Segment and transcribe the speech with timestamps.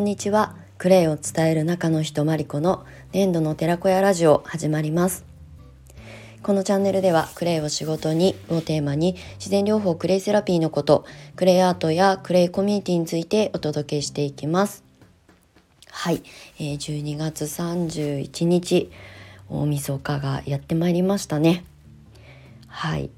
[0.00, 0.56] こんにちは。
[0.78, 5.26] クレイを伝える中の人マリコの粘土の寺子屋ラジオ始まります。
[6.42, 11.04] このチャンネルではクレイを仕事にをテーマに自然療法クレイセラピーのこと
[11.36, 14.84] クレイアートやクレイコミュニティについてお届けしていきます。
[15.90, 16.22] はい、
[16.58, 18.90] えー、12月31日
[19.50, 21.62] 大晦日がやってまいりましたね。
[22.68, 23.10] はい。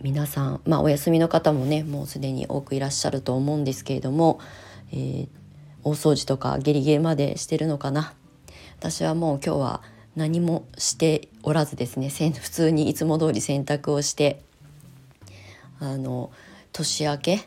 [0.00, 4.40] 皆さんまあお休みの方もねもうすでに多くいらっしゃると思うんですけれども、
[4.92, 5.28] えー、
[5.84, 8.14] 大掃除とかゲリゲリまでしてるのかな。
[8.78, 9.82] 私はもう今日は
[10.16, 12.08] 何もしておらずですね。
[12.40, 14.42] 普通にいつも通り洗濯をして
[15.78, 16.30] あの
[16.72, 17.40] 年明け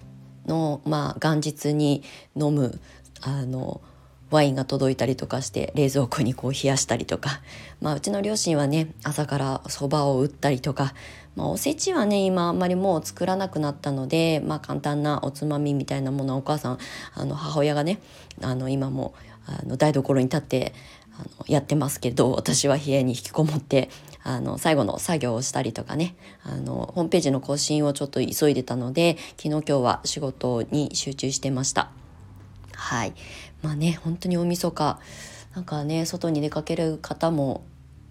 [0.46, 2.04] の、まあ、元日に
[2.36, 2.80] 飲む
[3.22, 3.82] あの
[4.32, 7.42] ワインが届いたりとかして冷蔵庫にこう冷やしたりとか、
[7.82, 10.94] まあ、うちの両親はね朝からそばを打ったりとか、
[11.36, 16.78] まあ、おせちはね今あんまりもう作らなくなったので、まあ、簡単なおつまみみたいなものはお母さん
[17.14, 18.00] あの母親がね
[18.42, 19.14] あの今も
[19.46, 20.74] あの台所に立って
[21.18, 23.90] あのやってますけど 私は部屋に引きこもって
[24.24, 26.16] あの最後の作業をしたりとかね。
[26.44, 31.92] あのホームページの更新をちょっと急いでたので昨日今日は仕事に集中してました。
[32.74, 33.14] はい。
[33.62, 35.00] まあね本当に大晦日。
[35.56, 37.64] なんかね外に出かける方も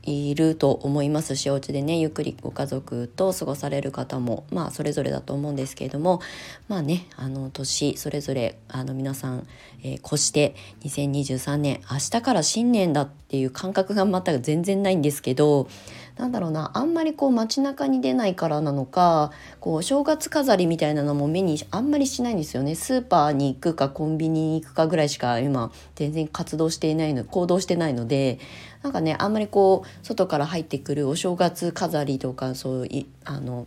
[0.04, 6.20] いると思いますしお家でねゆっくりご家族と過ごされる方もまあそれぞれだと思うんですけれども
[6.68, 9.46] まあねあの年それぞれあの皆さん、
[9.82, 15.68] えー、越して2023年明日から新年だっていう感覚がまた全然ないんですけど
[16.16, 22.76] なんだろうなあんまりこう街中に出ないからなのかこう正月飾りみたいなのも目にあんまりしないんですよね。
[22.76, 28.38] スーパーに行くかコンビニに行くかぐらいしか今全然活動していないの行動してないので
[28.84, 33.66] なんかねあんまりこう外から入ってくるお正月飾りとかそういあの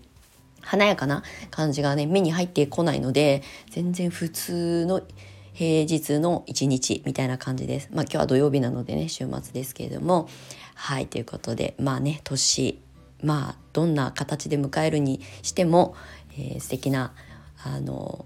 [0.61, 5.01] 華やかな感じがね目に入ってこないので全然普通の
[5.53, 7.89] 平日の一日みたいな感じです。
[7.91, 10.29] まあ今日は土曜日なのでね週末ですけれども
[10.75, 12.79] はいということでまあね年
[13.23, 15.95] まあどんな形で迎えるにしても、
[16.33, 17.11] えー、素敵な
[17.63, 18.23] あの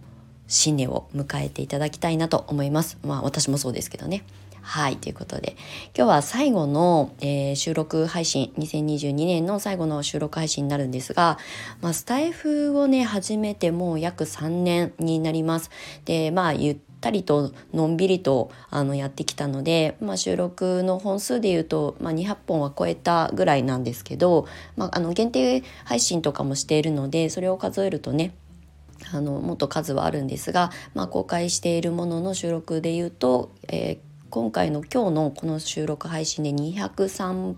[0.47, 2.97] 新年を迎えていただきたいなと思います。
[3.01, 4.25] まあ私もそうですけどね。
[4.61, 5.55] はいということで
[5.97, 11.37] 今日は最後の、えー、収録配信2022年の最後の収録配信になるんですが、
[11.81, 15.71] まあ、スタイフをね始めてもう約3年になります。
[16.05, 24.47] でまあ言ったりとのんびりとあのやってきたので、まあ、収録の本数でいうと、まあ、200本は超えたぐらいなんですけど、
[24.77, 28.35] まあ、あの限定配信とかもしているのでそれを数えるとね
[29.11, 37.53] あのもっと数はあるんですが、まあ、公開しているものの収録でいうと、えー、今回の今日のこの収録配信で203、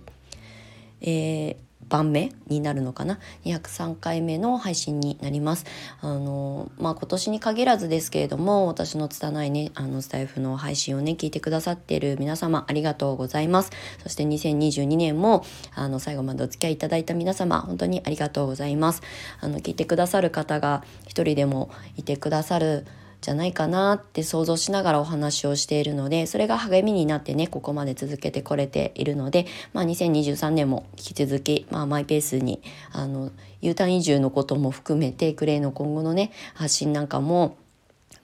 [1.02, 1.56] えー、
[1.88, 5.66] 番目になるのかな？203回目の配信になります。
[6.02, 13.70] あのまあ今年に限らずですけれども私の拙いねあのスタイフの配信をね聞いてくださっている皆様ありがとうございます。
[14.02, 15.46] そして2022年も
[15.76, 19.04] あの最後までお付き合いいただいた皆様本当にありがとうございます。
[19.42, 22.88] あの聞いてくださる方が一人でもいてくださる
[23.24, 32.62] じゃないかなって想像しながらお話をしているのでそれが励みになってねここまで続けてこれているので、まあ、2023年も引き続き、まあ、マイペースに
[32.92, 37.56] あの U ターン移住のことも含めてクレイの今後のね発信なんかも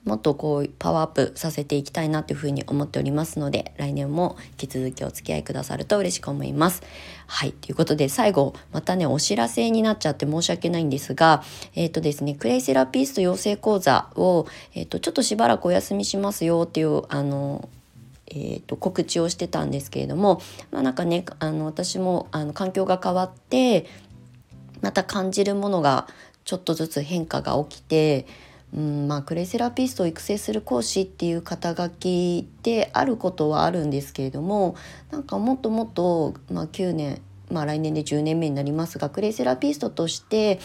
[0.04, 6.82] もっとこうパワーアップさせていきたいなというふうに思っておりますので来年も引き続きお付き合いくださると嬉しく思います。
[7.26, 11.42] はいということで最後またねお知らせになっちゃって申し訳ないんですが
[11.74, 17.68] えっ、ー、とですねクレイセラピスト養成講座を、えーと、ちょっとしばらくお休みしますよっていうあの
[18.32, 20.40] えーと、告知をしてたんですけれども、
[20.70, 23.86] まあ、なんかねあの私もあの環境が変わって
[24.82, 26.06] また感じるものが
[26.44, 28.26] ちょっとずつ変化が起きて
[28.72, 34.76] うんまあ、クレイセラピストを育成する講師っていう肩書きであることはあるんですけれども
[35.10, 37.20] なんかもっともっと、まあ、9年、
[37.50, 40.60] まあ、来年で10年目になりますがクレイセラピストとして、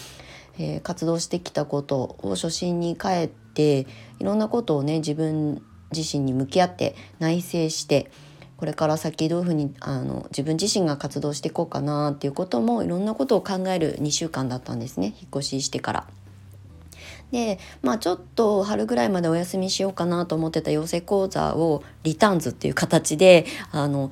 [0.58, 3.80] えー、活動してきたことを初心に帰って
[4.20, 5.62] いろんなことをね自分
[5.94, 8.10] 自身に向き合って内省して
[8.56, 16.06] これから先どういうふうにあの自分自身が活動していこうかなっていうこともいろんなことを考える2週間だったんですね引っ越ししてから。
[17.30, 24.10] でまあちょっと春ぐらいまでお休みしようかなと思ってた養成講座をリターンズっていう形であの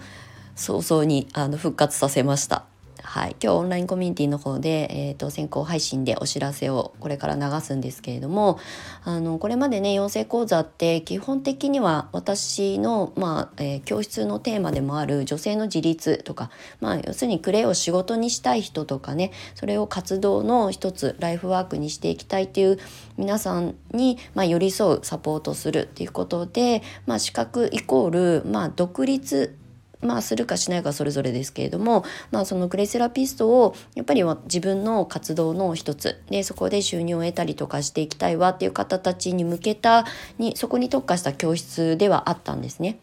[0.56, 2.64] 早々にあの復活させました。
[3.06, 8.58] はい、今日オンラインコミュニティの方で、えーと、先行配信でお知らせをこれから流すんですけれども
[9.04, 22.78] あのこれまでね養成講座って基本的には私の、まあえー、教室のテーマでもある女性の自立とか、まあ、要するにクレイを仕事にしたい人とかねそれを活動の一つライフワークにしていきたいっていう
[23.18, 29.56] 皆さんに、まあ、寄り添うサポートするっていうことで、まあ、資格イコール、まあ、独立
[30.04, 40.04] まあ、するかしないかそれぞれですけれども、まあ、そのグレイセラピストをやっぱり自分の活動の一つでそこで収入を得たりとかしていきたいわっていう方たちに向けた
[40.38, 42.98] にそこに特化した教室ではあったんですね。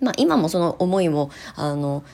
[0.00, 2.04] まあ、今もその思いもあの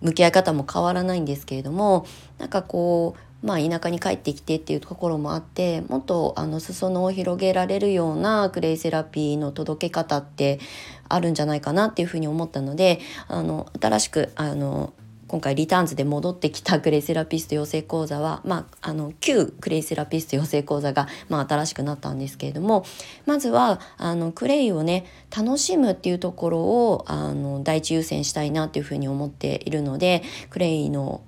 [0.00, 2.06] 向き合い方も変わらないんですけれども
[2.38, 10.60] なんかこうまあ、田舎に帰ってきてっていうところもあってもっとあの裾野を広げられるようなクレイセラピーの届け方って
[11.08, 14.92] あるんじゃないかなっていうふうに思ったのであの新しくあの
[15.30, 22.84] 今回リターンズで戻ってきたクレイセラピスト養成講座は、まあ、あの旧クレイセラピスト養成講座が、まあ、新しくなったんですけれども
[23.26, 31.20] まずはあのクレイをね楽しむっていうところをあの第一優先したいなっていうふうに思っているのでクレイの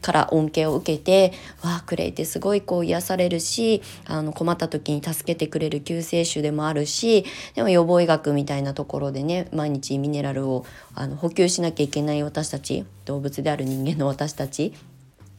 [0.00, 1.32] から恩恵を受けて
[1.62, 7.24] わあクレイってすごいこう癒されるしあの困った時に助けてくれる救世主でもあるし
[7.54, 14.72] でも予防医学みたいなところでね毎日ミネラルをあの補給しなきゃいけない私たち動物である人間の私たち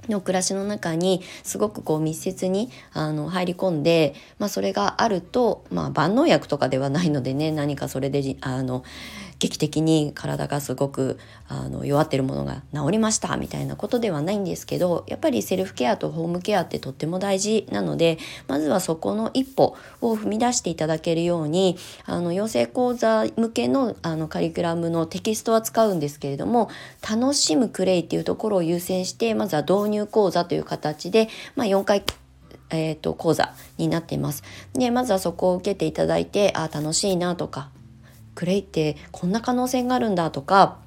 [0.10, 8.84] の暮らしの中にすごくこう密接にあの入り込んで、まあ、それがあると、まあ、万能薬とかではないのでね何かそれであの
[9.40, 26.70] 劇的に体がすごくあの弱ってるものが治りましたみたいなことではないんですけどやっぱりセルフケアとホームケアってとっても大事なのでまずはそこの一歩を踏み出していただけるようにあの養成講座向けのあのカリキュラムのテキストは使うんですけれども
[27.08, 32.04] 楽しむクレイっていうところを優先してまずは導入講座という形で、まあ、4回
[32.76, 34.44] えーと、講座になっています。
[34.74, 37.70] でまずはそこを受けていただいてあ楽しいなとか
[38.36, 40.84] クレイってこんな可能性があるんだとか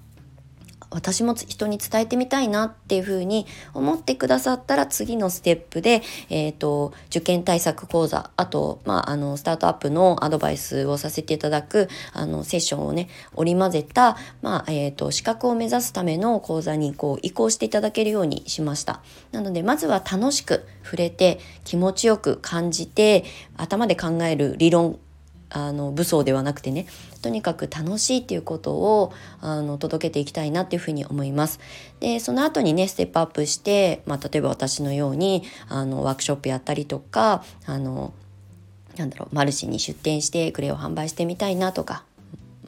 [0.90, 19.00] 私も人に伝えてみたいなっていうふうに思ってくださったら次のステップで、えーと、受験対策講座あと、まあ、あのスタートアップのアドバイスをさせていただくあのセッションをね織り交ぜた、まあえーと、資格を目指すための講座にこう移行していただけるようにしました。
[19.32, 23.24] なのでまずは楽しく触れて気持ちよく感じて
[23.56, 24.98] 頭で考える理論
[25.50, 26.86] あの武装ではなくてね
[27.22, 31.60] とにかく楽しいっていうことをあの届けていきたいなっていうふうに思います。
[32.00, 38.12] でその後にねステップアップして、まあ、例えば私のようにあのワークショップやったりとかあの
[38.96, 42.04] なんだろうマルシェに出店してクレを販売してみたいなとか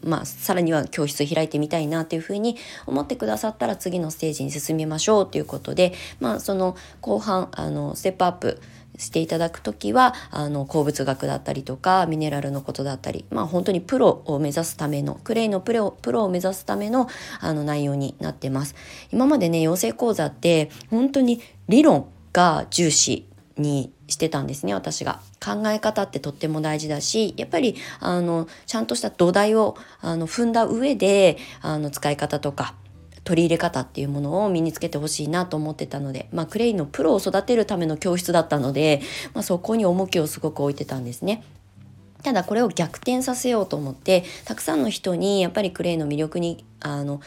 [0.05, 8.61] まあ、さらには教室開いてみたいなっていうふうに思ってくださったら次のステージに進みましょうということで、まあ、その後半あのステップアップ
[8.99, 17.09] していただく時はあの鉱物学だったりとかミネラルのことだったりまあ本当にプロを目指すためのクレイのプロプロを目指すための
[17.41, 18.75] あの内容になってます。
[19.11, 32.75] 今までね養成講座って本当に理論が重視にしてたんですね私が考え方ってとっても大事だしやっぱりあのちゃんとした土台をあの踏んだ上であの使い方とか
[33.29, 39.03] 取り入れ方っていうものを身につけてほしいなと思ってたので、まあ、クレイのプロを育てるための教室だったので、
[39.35, 41.45] まあ、そこに重きをすごく置いてたんですね。
[42.23, 47.21] ただこれを逆転させようと思ってたくさんの人にやっぱりクレイの魅力にあの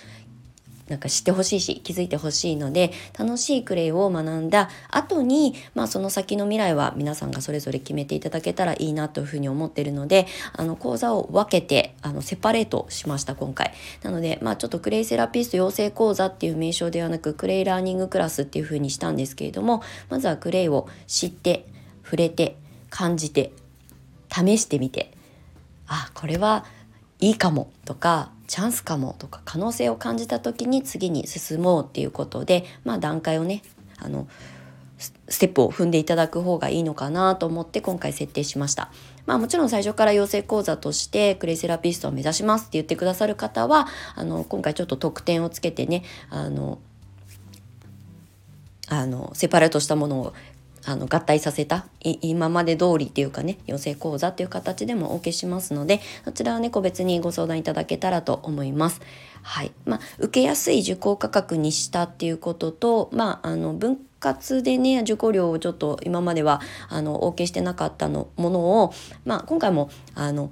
[0.92, 13.74] なんか知ってほしいし気づいてほしいので楽しいクレイを学んだ後に、まあ、その先の未来は皆さんがそれぞれ決めていただけたらいいなというふうに思ってるのであの講座を分けてあのセパレートしました今回。
[14.04, 21.66] なので、まあ、ちょっとクレイセラピスト養成講座っていう名称ではなくクレイラーニングクラスっていうふうにしたんですけれどもまずはクレイを知って
[22.04, 22.58] 触れて
[22.90, 23.54] 感じて
[24.30, 25.12] 試してみて
[25.88, 26.66] あこれは
[27.22, 33.64] いいかもとかチャンスかもとか可能性を感じた時に次に進もうっていうことで、まあ、段階をね
[33.98, 34.28] あの
[34.98, 38.92] ステップを踏んでいただく方がいいのかなと思って今回設定しました。
[39.26, 46.80] まあもちろん最初から養成講座としてクレイセラピストを目指しますって言ってくださる方はあの今回ちょっと特典をつけてねあの
[48.90, 50.34] あのセパレートしたものを
[50.86, 59.02] あの合体させた今まで通りっていうかね養成講座っていう形でもお受けしますのでそちらはね個別にご相談いただけたらと思います。
[59.44, 68.94] はいまあ、受けやすい受講価格にしたっていうことと、まあ、あの分割でね受講料をちょっと今まではあのお受けしてなかったのものを、
[69.26, 70.52] まあ、今回もあの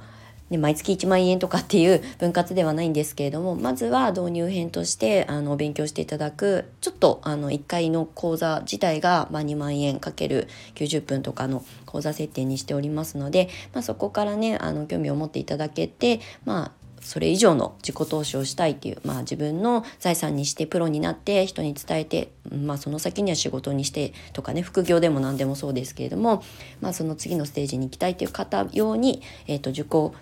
[0.50, 26.44] で毎月1万円とかっていう分割ではないんですけれどもまずは導入編としてあの勉強していただくちょっとあの1回の講座自体が、まあ、2万円かける90分とかの講座設定にしておりますので、まあ、そこからねあの興味を持っていただけてまあそれ以上の自己投資をしたいっていう、まあ、自分の財産にしてプロになって人に伝えて、まあ、その先には仕事にしてとかね副業でも何でもそうですけれども、
[26.82, 30.14] まあ、その次のステージに行きたいという方用に、えーと、受講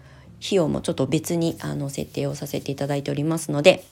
[0.43, 3.83] 費用もちょっと別にあの設定をさせていただいておりますので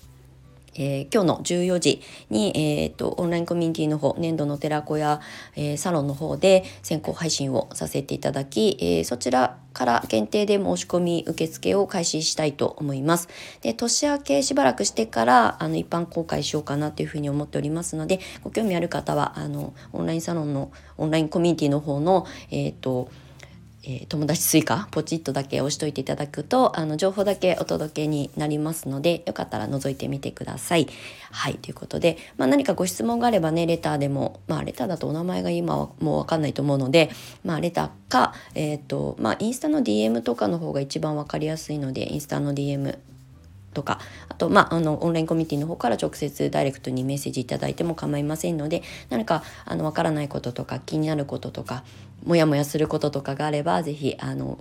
[0.75, 5.21] えー、今日の14時に、えーと、オンラインコミュニティの方年度の寺子屋、
[5.55, 13.27] えー、サロンの方で先行配信をさせていただき、えー、そちらから限定で申し込み受付を開始したいと思います。
[13.61, 23.09] で年明けしばらくしてからあの一般公開しようかなというふうに思っておりますのでご興味ある方はあのオンラインサロンのオンラインコミュニティの方のえっ、ー、と
[23.87, 30.87] えー、友達追加ポチッとだけ押しといていただくとあの情報だけお届けになりますのでよかったら覗いてみてください。
[31.31, 37.09] はいということで、まあ、何かご質問があればねレターでもまあレターだとお名前が今はもう分かんないと思うので、
[37.43, 42.97] まあ、レターか、えーとまあ、インスタの DM とかの方が一番分かりやすいのでインスタの DM
[43.75, 43.99] とか
[44.29, 51.83] あとまああのオンラインコミュニティの方から直接ダイレクトにメッセージいただいても構いませんので何かあのわからないこととか気になることとか
[52.25, 54.57] モヤモヤすることとかがあれば是非あの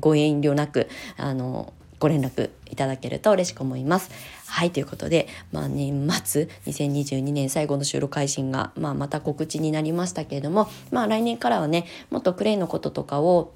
[0.00, 4.10] ご遠慮なくあのご連絡いただけると嬉しく思います。
[4.46, 13.52] はいということで、まあ、年末2022年最後の収録配信が、まあ、また告知になりましたけれども、まあ、来年からはねもっとクレイのこととかを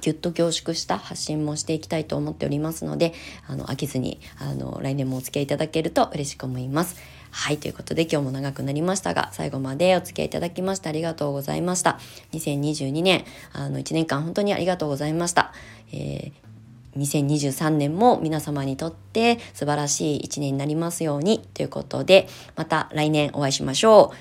[0.00, 3.12] ぎゅっと凝縮した発信もしていきたいと思っておりますので
[3.46, 6.96] あの飽きずにあの来年もお付き合いいただけると嬉しく思います。
[7.30, 11.98] はいということで今日も長くなりましたが最後までお付き合いいただきましてありがとうございました。
[12.32, 15.52] 2022年あの1年間本当にありがとうございました。
[15.92, 16.50] えー
[16.96, 24.16] 2023年も皆様にとって素晴らしい一年になりますようにということでまた来年お会いしましょう。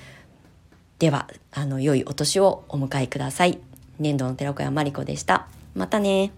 [0.99, 3.59] ではあの良いお年をお迎えください。
[3.99, 5.47] 年度の寺子屋まりこでした。
[5.73, 6.31] またね